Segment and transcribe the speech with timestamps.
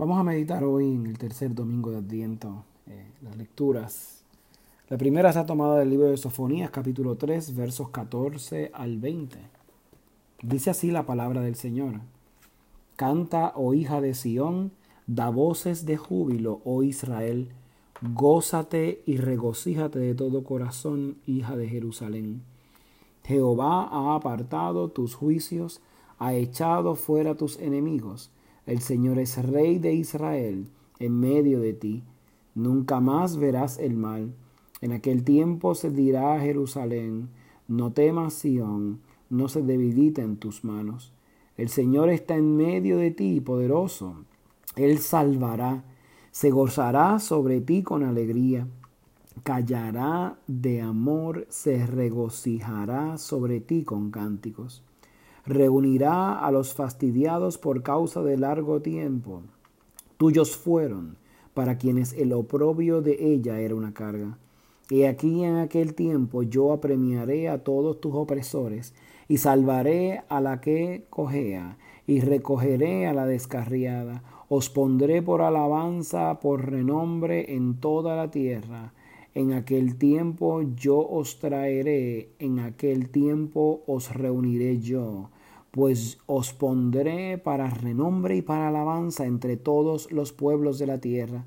[0.00, 4.24] Vamos a meditar hoy en el tercer domingo de Adviento eh, las lecturas.
[4.88, 9.36] La primera está tomada del libro de Sofonías, capítulo 3, versos 14 al 20.
[10.40, 12.00] Dice así la palabra del Señor.
[12.96, 14.72] Canta, oh hija de Sión,
[15.06, 17.50] da voces de júbilo, oh Israel,
[18.00, 22.40] gózate y regocíjate de todo corazón, hija de Jerusalén.
[23.24, 25.82] Jehová ha apartado tus juicios,
[26.18, 28.30] ha echado fuera tus enemigos
[28.66, 30.66] el Señor es rey de Israel
[30.98, 32.02] en medio de ti.
[32.54, 34.34] Nunca más verás el mal.
[34.80, 37.28] En aquel tiempo se dirá a Jerusalén,
[37.68, 41.12] no temas Sión, no se debilita en tus manos.
[41.56, 44.24] El Señor está en medio de ti, poderoso.
[44.76, 45.84] Él salvará,
[46.30, 48.66] se gozará sobre ti con alegría,
[49.42, 54.82] callará de amor, se regocijará sobre ti con cánticos
[55.50, 59.42] reunirá a los fastidiados por causa de largo tiempo.
[60.16, 61.16] Tuyos fueron,
[61.52, 64.38] para quienes el oprobio de ella era una carga.
[64.88, 68.94] Y aquí en aquel tiempo yo apremiaré a todos tus opresores,
[69.28, 71.76] y salvaré a la que cojea,
[72.06, 74.22] y recogeré a la descarriada.
[74.48, 78.92] Os pondré por alabanza, por renombre en toda la tierra
[79.34, 85.30] en aquel tiempo yo os traeré, en aquel tiempo os reuniré yo,
[85.70, 91.44] pues os pondré para renombre y para alabanza entre todos los pueblos de la tierra,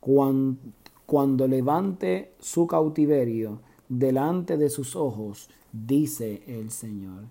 [0.00, 7.24] cuando, levante su cautiverio delante de sus ojos, dice el Señor.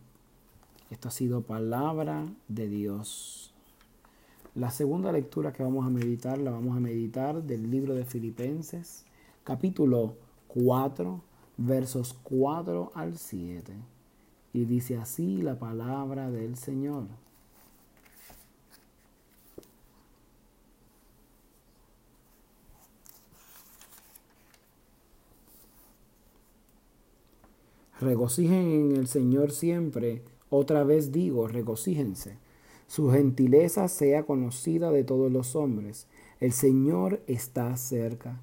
[0.92, 3.54] Esto ha sido palabra de Dios.
[4.56, 9.06] La segunda lectura que vamos a meditar la vamos a meditar del libro de Filipenses
[9.44, 10.16] capítulo
[10.48, 11.22] 4,
[11.58, 13.97] versos 4 al 7.
[14.58, 17.04] Y dice así la palabra del Señor.
[28.02, 30.24] Regocijen en el Señor siempre.
[30.50, 32.40] Otra vez digo, regocíjense.
[32.88, 36.08] Su gentileza sea conocida de todos los hombres.
[36.40, 38.42] El Señor está cerca.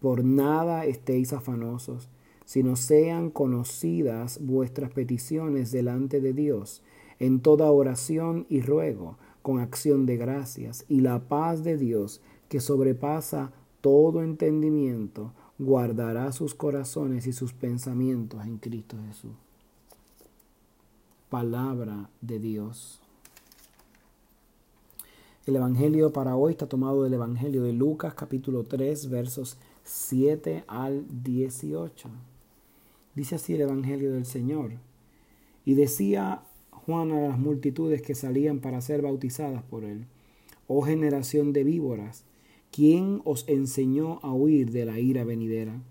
[0.00, 2.08] Por nada estéis afanosos,
[2.50, 6.82] sino sean conocidas vuestras peticiones delante de Dios,
[7.20, 12.58] en toda oración y ruego, con acción de gracias, y la paz de Dios, que
[12.58, 15.30] sobrepasa todo entendimiento,
[15.60, 19.30] guardará sus corazones y sus pensamientos en Cristo Jesús.
[21.28, 23.00] Palabra de Dios.
[25.46, 31.04] El Evangelio para hoy está tomado del Evangelio de Lucas capítulo 3 versos 7 al
[31.22, 32.10] 18.
[33.20, 34.70] Dice así el Evangelio del Señor.
[35.66, 40.06] Y decía Juan a las multitudes que salían para ser bautizadas por él,
[40.68, 42.24] oh generación de víboras,
[42.72, 45.82] ¿quién os enseñó a huir de la ira venidera?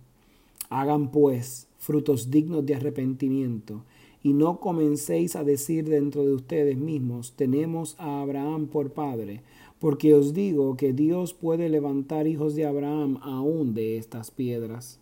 [0.72, 3.84] Hagan pues frutos dignos de arrepentimiento,
[4.24, 9.44] y no comencéis a decir dentro de ustedes mismos, tenemos a Abraham por padre,
[9.78, 15.00] porque os digo que Dios puede levantar hijos de Abraham aún de estas piedras.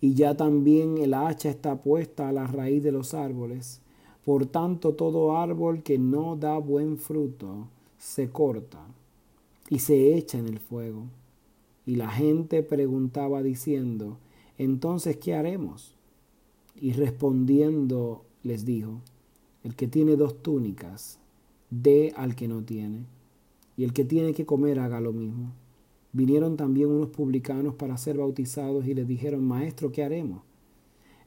[0.00, 3.80] Y ya también el hacha está puesta a la raíz de los árboles.
[4.24, 8.78] Por tanto, todo árbol que no da buen fruto se corta
[9.68, 11.04] y se echa en el fuego.
[11.86, 14.18] Y la gente preguntaba diciendo,
[14.58, 15.94] entonces, ¿qué haremos?
[16.80, 19.00] Y respondiendo les dijo,
[19.64, 21.18] el que tiene dos túnicas,
[21.70, 23.04] dé al que no tiene
[23.76, 25.52] y el que tiene que comer haga lo mismo.
[26.18, 30.42] Vinieron también unos publicanos para ser bautizados y les dijeron, Maestro, ¿qué haremos?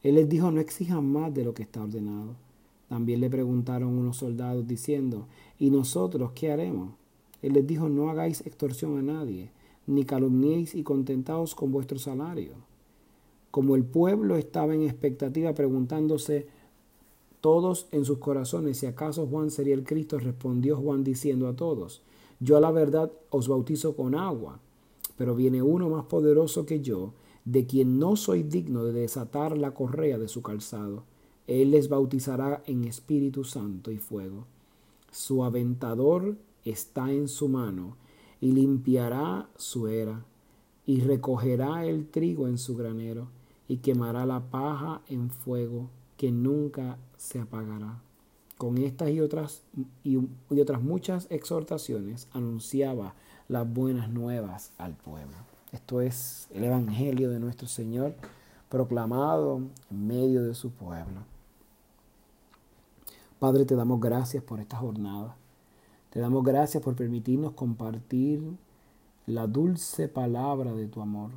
[0.02, 2.34] Él les dijo, no exijan más de lo que está ordenado.
[2.90, 6.92] También le preguntaron unos soldados diciendo, ¿y nosotros qué haremos?
[7.40, 9.50] Él les dijo, no hagáis extorsión a nadie,
[9.86, 12.52] ni calumniéis y contentaos con vuestro salario.
[13.50, 16.48] Como el pueblo estaba en expectativa preguntándose
[17.40, 22.02] todos en sus corazones si acaso Juan sería el Cristo, respondió Juan diciendo a todos,
[22.40, 24.60] yo a la verdad os bautizo con agua,
[25.22, 27.12] pero viene uno más poderoso que yo,
[27.44, 31.04] de quien no soy digno de desatar la correa de su calzado.
[31.46, 34.46] Él les bautizará en Espíritu Santo y fuego.
[35.12, 37.96] Su aventador está en su mano,
[38.40, 40.24] y limpiará su era,
[40.86, 43.28] y recogerá el trigo en su granero,
[43.68, 48.02] y quemará la paja en fuego que nunca se apagará.
[48.58, 49.62] Con estas y otras,
[50.02, 50.18] y,
[50.50, 53.14] otras muchas exhortaciones anunciaba
[53.48, 55.36] las buenas nuevas al pueblo.
[55.72, 58.14] Esto es el Evangelio de nuestro Señor
[58.68, 61.20] proclamado en medio de su pueblo.
[63.38, 65.36] Padre, te damos gracias por esta jornada.
[66.10, 68.42] Te damos gracias por permitirnos compartir
[69.26, 71.30] la dulce palabra de tu amor.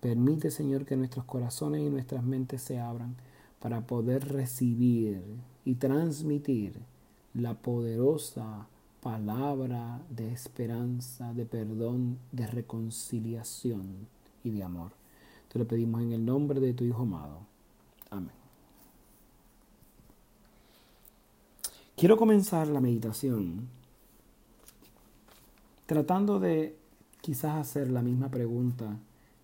[0.00, 3.16] Permite, Señor, que nuestros corazones y nuestras mentes se abran
[3.60, 5.22] para poder recibir
[5.64, 6.78] y transmitir
[7.32, 8.68] la poderosa
[9.04, 14.08] palabra de esperanza, de perdón, de reconciliación
[14.42, 14.92] y de amor.
[15.52, 17.40] Te lo pedimos en el nombre de tu Hijo amado.
[18.08, 18.32] Amén.
[21.94, 23.68] Quiero comenzar la meditación
[25.84, 26.74] tratando de
[27.20, 28.96] quizás hacer la misma pregunta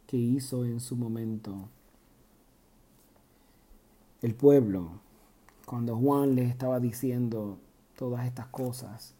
[0.06, 1.68] que hizo en su momento
[4.22, 4.92] el pueblo
[5.66, 7.58] cuando Juan les estaba diciendo
[7.98, 9.19] todas estas cosas.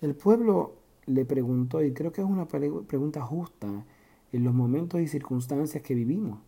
[0.00, 0.74] El pueblo
[1.06, 3.84] le preguntó, y creo que es una pregunta justa,
[4.32, 6.38] en los momentos y circunstancias que vivimos.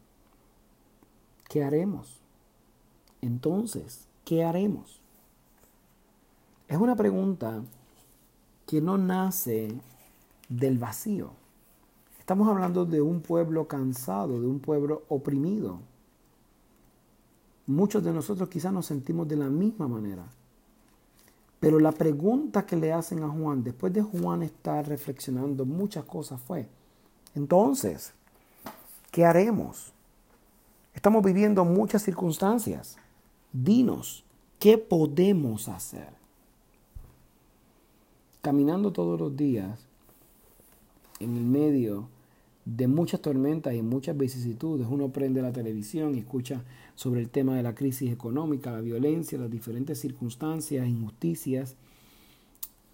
[1.49, 2.21] ¿Qué haremos?
[3.23, 5.01] Entonces, ¿qué haremos?
[6.69, 7.63] Es una pregunta
[8.67, 9.75] que no nace
[10.49, 11.33] del vacío.
[12.21, 15.81] Estamos hablando de un pueblo cansado, de un pueblo oprimido.
[17.67, 20.25] Muchos de nosotros quizás nos sentimos de la misma manera.
[21.61, 26.41] Pero la pregunta que le hacen a Juan, después de Juan estar reflexionando muchas cosas,
[26.41, 26.67] fue,
[27.35, 28.13] entonces,
[29.11, 29.93] ¿qué haremos?
[30.95, 32.97] Estamos viviendo muchas circunstancias.
[33.53, 34.25] Dinos,
[34.59, 36.21] ¿qué podemos hacer?
[38.41, 39.87] caminando todos los días
[41.19, 42.09] en el medio
[42.65, 46.63] de muchas tormentas y muchas vicisitudes, uno prende la televisión y escucha
[47.01, 51.75] sobre el tema de la crisis económica, la violencia, las diferentes circunstancias, injusticias,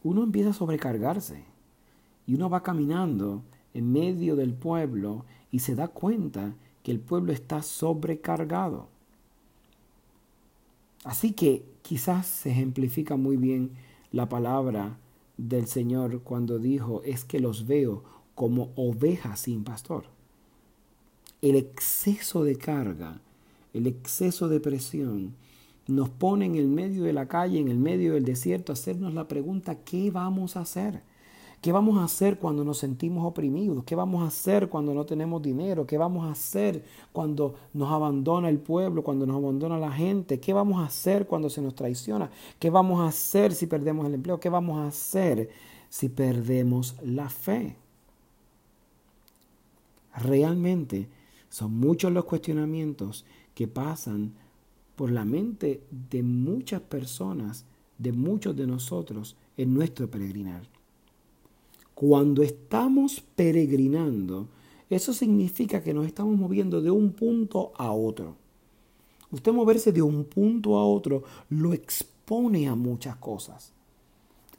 [0.04, 1.42] uno empieza a sobrecargarse
[2.24, 3.42] y uno va caminando
[3.74, 6.54] en medio del pueblo y se da cuenta
[6.84, 8.86] que el pueblo está sobrecargado.
[11.02, 13.72] Así que quizás se ejemplifica muy bien
[14.12, 14.98] la palabra
[15.36, 18.04] del Señor cuando dijo, es que los veo
[18.36, 20.04] como ovejas sin pastor.
[21.42, 23.20] El exceso de carga,
[23.76, 25.34] el exceso de presión,
[25.86, 29.14] nos pone en el medio de la calle, en el medio del desierto, a hacernos
[29.14, 31.02] la pregunta, ¿qué vamos a hacer?
[31.60, 33.82] ¿Qué vamos a hacer cuando nos sentimos oprimidos?
[33.84, 35.86] ¿Qué vamos a hacer cuando no tenemos dinero?
[35.86, 40.38] ¿Qué vamos a hacer cuando nos abandona el pueblo, cuando nos abandona la gente?
[40.38, 42.30] ¿Qué vamos a hacer cuando se nos traiciona?
[42.58, 44.38] ¿Qué vamos a hacer si perdemos el empleo?
[44.38, 45.50] ¿Qué vamos a hacer
[45.88, 47.76] si perdemos la fe?
[50.14, 51.08] Realmente
[51.48, 53.24] son muchos los cuestionamientos
[53.56, 54.34] que pasan
[54.96, 55.80] por la mente
[56.10, 57.64] de muchas personas,
[57.96, 60.68] de muchos de nosotros en nuestro peregrinar.
[61.94, 64.46] Cuando estamos peregrinando,
[64.90, 68.36] eso significa que nos estamos moviendo de un punto a otro.
[69.30, 73.72] Usted moverse de un punto a otro lo expone a muchas cosas.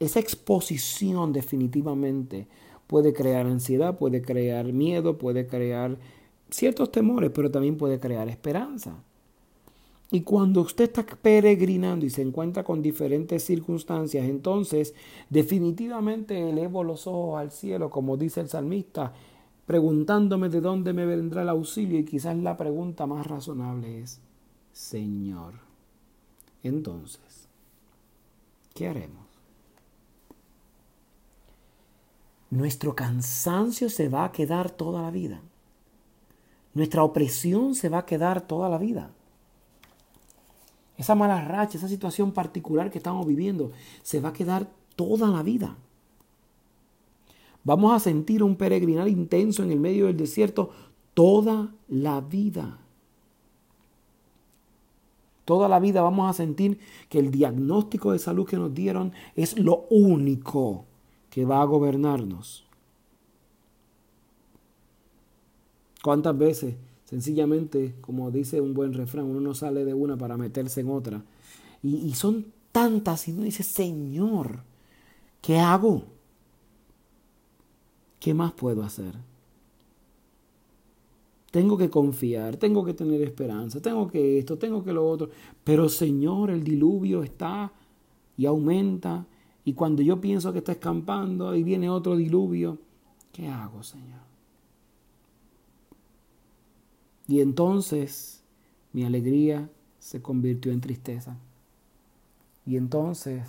[0.00, 2.48] Esa exposición definitivamente
[2.88, 5.98] puede crear ansiedad, puede crear miedo, puede crear
[6.50, 9.02] ciertos temores, pero también puede crear esperanza.
[10.10, 14.94] Y cuando usted está peregrinando y se encuentra con diferentes circunstancias, entonces
[15.28, 19.12] definitivamente elevo los ojos al cielo, como dice el salmista,
[19.66, 21.98] preguntándome de dónde me vendrá el auxilio.
[21.98, 24.18] Y quizás la pregunta más razonable es,
[24.72, 25.54] Señor,
[26.62, 27.48] entonces,
[28.74, 29.26] ¿qué haremos?
[32.50, 35.42] Nuestro cansancio se va a quedar toda la vida.
[36.74, 39.10] Nuestra opresión se va a quedar toda la vida
[40.98, 43.70] esa mala racha, esa situación particular que estamos viviendo,
[44.02, 45.76] se va a quedar toda la vida.
[47.62, 50.70] Vamos a sentir un peregrinar intenso en el medio del desierto
[51.14, 52.78] toda la vida.
[55.44, 59.56] Toda la vida vamos a sentir que el diagnóstico de salud que nos dieron es
[59.56, 60.84] lo único
[61.30, 62.67] que va a gobernarnos.
[66.08, 66.74] ¿Cuántas veces
[67.04, 71.22] Sencillamente, como dice un buen refrán, uno no sale de una para meterse en otra.
[71.82, 74.60] Y, son tantas y uno dice, Señor,
[75.42, 76.04] ¿qué hago?
[78.20, 79.16] ¿Qué más puedo hacer?
[81.50, 85.28] Tengo que confiar, tengo que tener esperanza, tengo que esto, tengo que lo otro.
[85.62, 87.70] Pero Señor, el diluvio está
[88.38, 89.26] y aumenta.
[89.62, 92.78] Y cuando yo pienso que está escampando y viene otro diluvio,
[93.30, 94.27] ¿qué hago, Señor?
[97.28, 98.40] Y entonces
[98.92, 99.68] mi alegría
[100.00, 101.36] se convirtió en tristeza.
[102.66, 103.46] Y entonces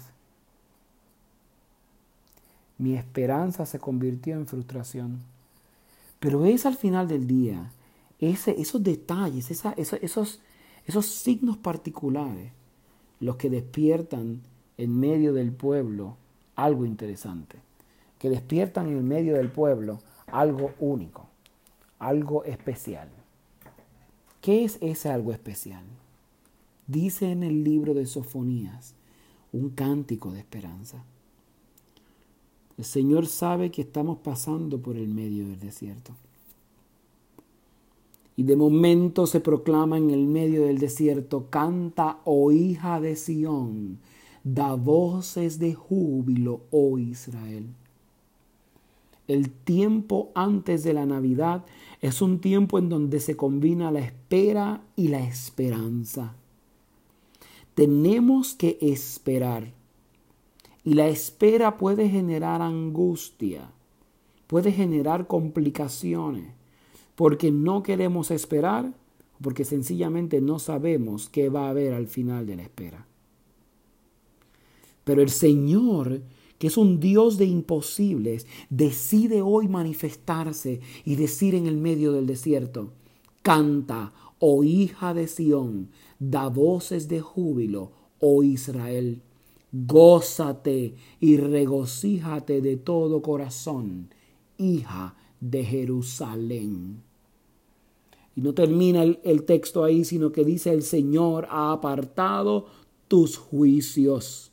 [2.77, 5.21] mi esperanza se convirtió en frustración.
[6.19, 7.71] Pero es al final del día,
[8.19, 10.41] ese, esos detalles, esos,
[10.85, 12.51] esos signos particulares,
[13.21, 14.41] los que despiertan
[14.77, 16.17] en medio del pueblo
[16.55, 17.57] algo interesante,
[18.17, 21.27] que despiertan en medio del pueblo algo único,
[21.99, 23.09] algo especial.
[24.41, 25.83] ¿Qué es ese algo especial?
[26.87, 28.95] Dice en el libro de Sofonías
[29.51, 31.03] un cántico de esperanza.
[32.77, 36.13] El Señor sabe que estamos pasando por el medio del desierto.
[38.37, 43.99] Y de momento se proclama en el medio del desierto, canta, oh hija de Sión,
[44.45, 47.65] da voces de júbilo, oh Israel.
[49.29, 51.63] El tiempo antes de la Navidad
[52.01, 56.33] es un tiempo en donde se combina la espera y la esperanza.
[57.75, 59.71] Tenemos que esperar.
[60.83, 63.69] Y la espera puede generar angustia,
[64.47, 66.47] puede generar complicaciones
[67.13, 68.93] porque no queremos esperar,
[69.43, 73.05] porque sencillamente no sabemos qué va a haber al final de la espera.
[75.03, 76.21] Pero el Señor,
[76.59, 82.27] que es un Dios de imposibles, decide hoy manifestarse y decir en el medio del
[82.27, 82.91] desierto,
[83.41, 85.89] canta, oh hija de Sión,
[86.19, 89.21] da voces de júbilo, oh Israel,
[89.71, 94.09] gózate y regocíjate de todo corazón,
[94.57, 97.03] hija de Jerusalén.
[98.35, 102.67] Y no termina el, texto ahí, sino que dice, el Señor ha apartado
[103.07, 104.51] tus juicios,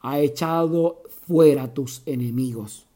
[0.00, 2.86] ha echado fuera tus enemigos.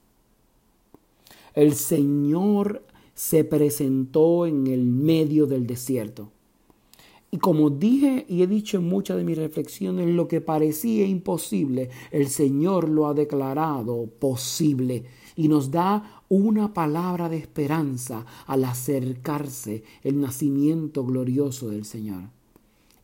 [1.54, 6.30] El Señor se presentó en el medio del desierto.
[7.30, 11.90] Y como dije y he dicho en muchas de mis reflexiones, lo que parecía imposible,
[12.11, 15.04] el Señor lo ha declarado posible
[15.35, 22.30] y nos da una palabra de esperanza al acercarse el nacimiento glorioso del Señor.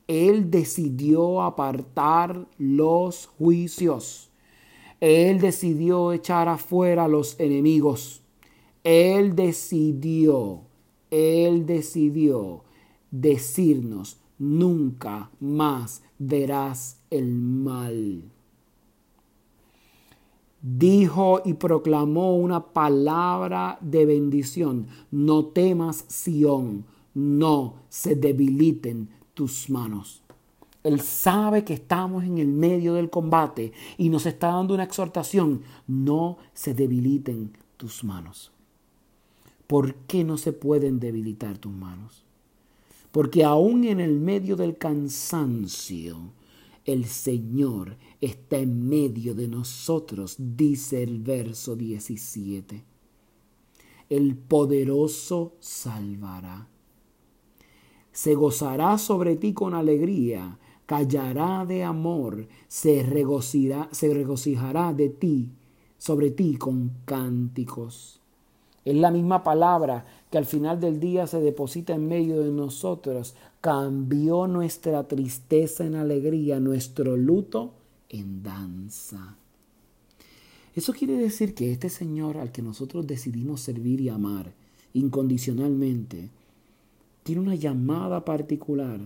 [0.08, 4.31] Él decidió apartar los juicios.
[5.02, 8.22] Él decidió echar afuera los enemigos.
[8.84, 10.60] Él decidió,
[11.10, 12.62] Él decidió
[13.10, 18.30] decirnos, nunca más verás el mal
[20.62, 24.86] dijo y proclamó una palabra de bendición.
[25.10, 30.21] No temas, Sión, no se debiliten tus manos.
[30.84, 35.62] Él sabe que estamos en el medio del combate y nos está dando una exhortación.
[35.86, 38.52] No se debiliten tus manos.
[39.66, 42.24] ¿Por qué no se pueden debilitar tus manos?
[43.12, 46.32] Porque aún en el medio del cansancio,
[46.84, 52.84] el Señor está en medio de nosotros, dice el verso 17.
[54.08, 56.68] El poderoso salvará.
[58.10, 60.58] Se gozará sobre ti con alegría,
[60.92, 63.88] callará de amor, se regocijará,
[64.92, 65.48] de ti,
[65.96, 68.20] sobre ti con cánticos.
[68.84, 73.34] Es la misma palabra que al final del día se deposita en medio de nosotros.
[73.62, 77.72] Cambió nuestra tristeza en alegría, nuestro luto
[78.10, 79.38] en danza.
[80.74, 84.52] Eso quiere decir que este Señor al que nosotros decidimos servir y amar
[84.92, 86.28] incondicionalmente,
[87.22, 89.00] tiene una llamada particular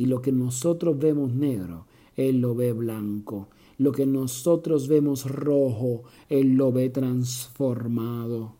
[0.00, 1.84] y lo que nosotros vemos negro,
[2.16, 3.48] Él lo ve blanco.
[3.76, 8.54] Lo que nosotros vemos rojo, Él lo ve transformado.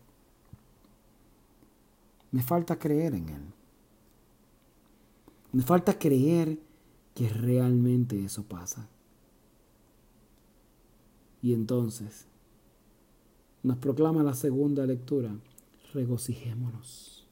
[2.29, 3.41] Me falta creer en Él.
[5.51, 6.59] Me falta creer
[7.15, 8.87] que realmente eso pasa.
[11.41, 12.27] Y entonces
[13.63, 15.35] nos proclama la segunda lectura,
[15.91, 17.25] regocijémonos.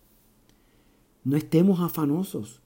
[1.24, 2.60] No estemos afanosos.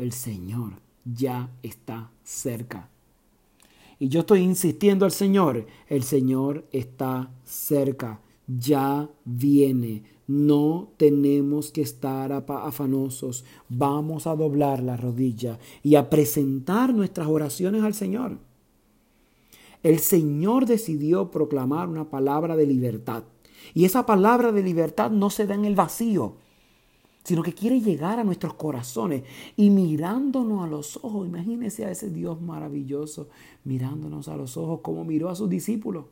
[0.00, 2.88] El Señor ya está cerca.
[3.98, 10.04] Y yo estoy insistiendo al Señor, el Señor está cerca, ya viene.
[10.26, 13.44] No tenemos que estar afanosos.
[13.68, 18.38] Vamos a doblar la rodilla y a presentar nuestras oraciones al Señor.
[19.82, 23.24] El Señor decidió proclamar una palabra de libertad.
[23.74, 26.36] Y esa palabra de libertad no se da en el vacío,
[27.24, 29.24] sino que quiere llegar a nuestros corazones
[29.56, 31.26] y mirándonos a los ojos.
[31.26, 33.28] Imagínense a ese Dios maravilloso
[33.64, 36.06] mirándonos a los ojos como miró a sus discípulos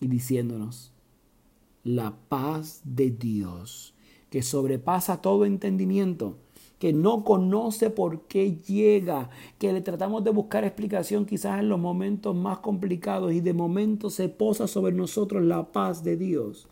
[0.00, 0.92] y diciéndonos,
[1.84, 3.94] la paz de Dios,
[4.30, 6.36] que sobrepasa todo entendimiento,
[6.78, 11.80] que no conoce por qué llega, que le tratamos de buscar explicación quizás en los
[11.80, 16.68] momentos más complicados y de momento se posa sobre nosotros la paz de Dios,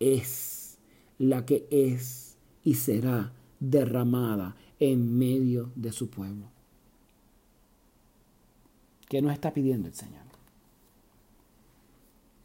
[0.00, 0.78] es
[1.18, 2.21] la que es
[2.64, 6.46] y será derramada en medio de su pueblo.
[9.08, 10.22] ¿Qué nos está pidiendo el Señor?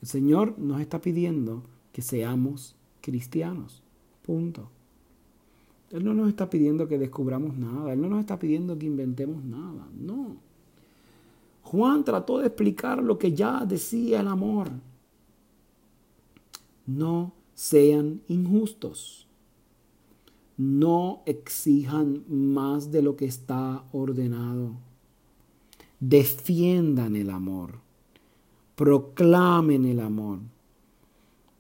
[0.02, 3.82] El Señor nos está pidiendo que seamos cristianos.
[4.24, 4.70] Punto.
[5.92, 7.94] Él no nos está pidiendo que descubramos nada.
[7.94, 9.88] Él no nos está pidiendo que inventemos nada.
[9.94, 10.38] No.
[11.64, 14.70] Juan trató de explicar lo que ya decía el amor.
[16.86, 19.27] No sean injustos.
[20.58, 24.72] No exijan más de lo que está ordenado.
[26.00, 27.80] Defiendan el amor.
[28.76, 30.40] Proclamen el amor.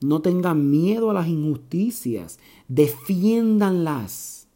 [0.01, 2.39] No tengan miedo a las injusticias.
[2.67, 4.47] Defiéndanlas.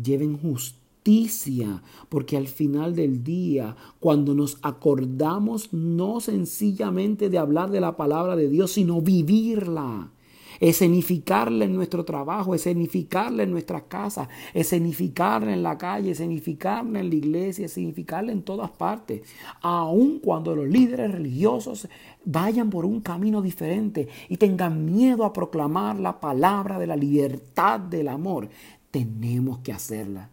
[0.00, 7.80] Lleven justicia, porque al final del día, cuando nos acordamos no sencillamente de hablar de
[7.80, 10.10] la palabra de Dios, sino vivirla,
[10.60, 17.14] escenificarla en nuestro trabajo, escenificarla en nuestras casas, escenificarla en la calle, escenificarla en la
[17.14, 19.22] iglesia, escenificarla en todas partes.
[19.60, 21.88] Aun cuando los líderes religiosos
[22.24, 27.80] vayan por un camino diferente y tengan miedo a proclamar la palabra de la libertad
[27.80, 28.48] del amor,
[28.90, 30.30] tenemos que hacerla.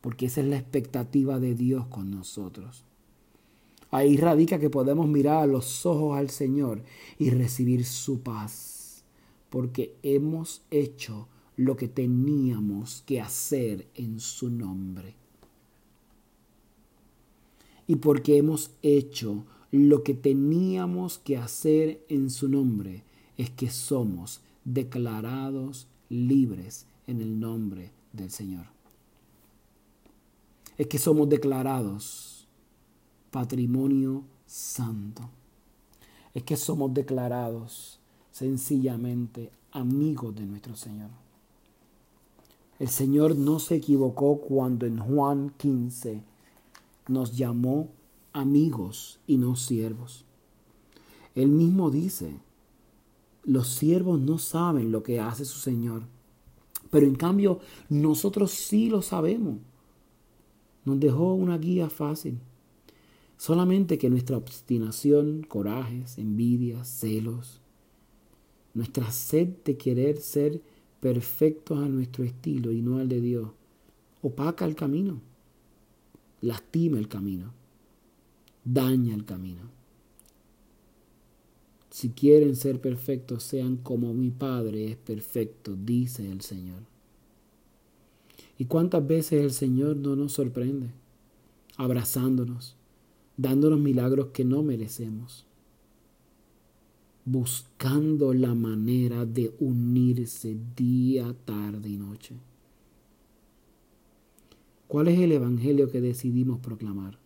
[0.00, 2.84] Porque esa es la expectativa de Dios con nosotros.
[3.94, 6.82] Ahí radica que podemos mirar a los ojos al Señor
[7.16, 9.04] y recibir su paz,
[9.50, 15.14] porque hemos hecho lo que teníamos que hacer en su nombre.
[17.86, 23.04] Y porque hemos hecho lo que teníamos que hacer en su nombre,
[23.36, 28.66] es que somos declarados libres en el nombre del Señor.
[30.78, 32.33] Es que somos declarados
[33.34, 35.28] patrimonio santo.
[36.34, 37.98] Es que somos declarados
[38.30, 41.10] sencillamente amigos de nuestro Señor.
[42.78, 46.22] El Señor no se equivocó cuando en Juan 15
[47.08, 47.88] nos llamó
[48.32, 50.24] amigos y no siervos.
[51.34, 52.36] Él mismo dice,
[53.42, 56.04] los siervos no saben lo que hace su Señor,
[56.88, 59.56] pero en cambio nosotros sí lo sabemos.
[60.84, 62.38] Nos dejó una guía fácil.
[63.36, 67.60] Solamente que nuestra obstinación, corajes, envidias, celos,
[68.74, 70.60] nuestra sed de querer ser
[71.00, 73.50] perfectos a nuestro estilo y no al de Dios,
[74.22, 75.20] opaca el camino,
[76.40, 77.52] lastima el camino,
[78.64, 79.62] daña el camino.
[81.90, 86.82] Si quieren ser perfectos, sean como mi Padre es perfecto, dice el Señor.
[88.58, 90.88] ¿Y cuántas veces el Señor no nos sorprende?
[91.76, 92.76] Abrazándonos,
[93.36, 95.46] dándonos milagros que no merecemos,
[97.24, 102.36] buscando la manera de unirse día, tarde y noche.
[104.86, 107.18] ¿Cuál es el Evangelio que decidimos proclamar?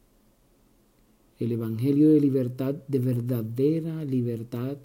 [1.39, 4.79] El Evangelio de libertad, de verdadera libertad.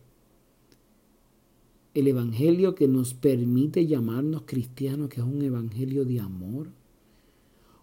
[1.94, 6.70] El Evangelio que nos permite llamarnos cristianos, que es un Evangelio de amor.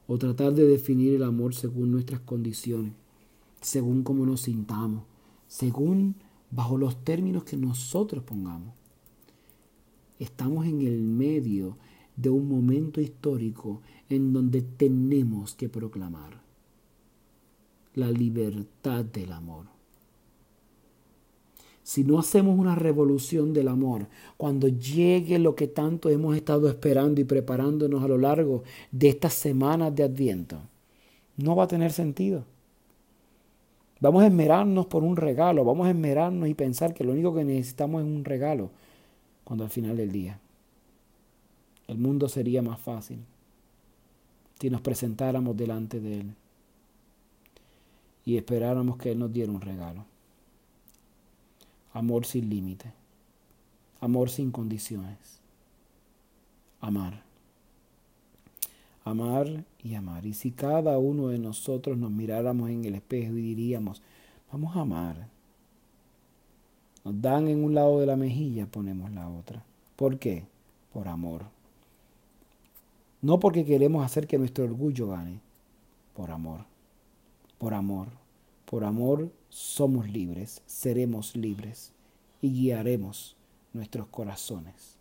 [0.07, 2.93] O tratar de definir el amor según nuestras condiciones
[3.61, 5.05] según cómo nos sintamos,
[5.47, 6.17] según
[6.51, 8.75] bajo los términos que nosotros pongamos.
[10.19, 11.77] Estamos en el medio
[12.17, 16.43] de un momento histórico en donde tenemos que proclamar
[17.95, 19.67] la libertad del amor.
[21.83, 27.21] Si no hacemos una revolución del amor, cuando llegue lo que tanto hemos estado esperando
[27.21, 30.61] y preparándonos a lo largo de estas semanas de Adviento,
[31.37, 32.45] no va a tener sentido.
[34.01, 37.45] Vamos a esmerarnos por un regalo, vamos a esmerarnos y pensar que lo único que
[37.45, 38.71] necesitamos es un regalo,
[39.45, 40.39] cuando al final del día
[41.87, 43.19] el mundo sería más fácil
[44.61, 46.35] si nos presentáramos delante de Él
[48.25, 50.05] y esperáramos que Él nos diera un regalo.
[51.93, 52.93] Amor sin límite,
[54.01, 55.41] amor sin condiciones,
[56.81, 57.30] amar
[59.05, 60.27] amar y amar.
[60.27, 64.03] Y si cada uno de nosotros nos miráramos en el espejo y diríamos,
[64.53, 65.29] vamos a amar.
[67.05, 69.65] Nos dan en un lado de la mejilla, ponemos la otra.
[69.97, 70.45] ¿Por qué?
[70.93, 71.45] Por amor.
[73.23, 75.41] No porque queremos hacer que nuestro orgullo gane,
[76.15, 76.65] por amor.
[77.59, 78.09] Por amor.
[78.65, 81.93] Por amor somos libres, seremos libres
[82.41, 83.37] y guiaremos
[83.73, 84.97] nuestros corazones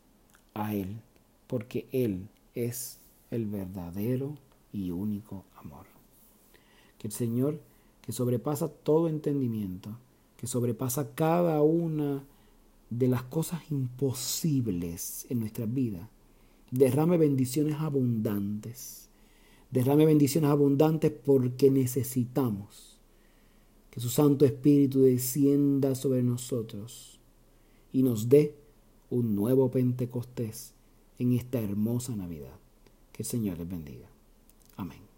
[0.54, 1.02] a Él,
[1.48, 3.00] porque Él es
[3.32, 4.38] el verdadero
[4.72, 5.86] y único amor.
[6.98, 7.62] Que el Señor,
[8.02, 9.98] que sobrepasa todo entendimiento,
[10.38, 12.24] que sobrepasa cada una
[12.90, 16.10] de las cosas imposibles en nuestras vidas,
[16.72, 19.10] derrame bendiciones abundantes.
[19.72, 22.98] Derrame bendiciones abundantes porque necesitamos
[23.92, 27.20] Que su Santo Espíritu descienda sobre nosotros
[27.92, 28.56] y nos dé
[29.10, 30.74] un nuevo Pentecostés
[31.18, 32.60] en esta hermosa Navidad.
[33.20, 34.08] Que el Señor les bendiga.
[34.78, 35.09] Amén.